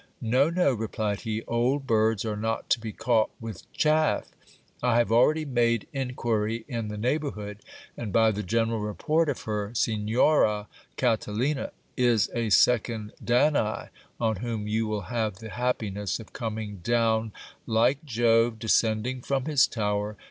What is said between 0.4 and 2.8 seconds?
no, replied he, old birds are not to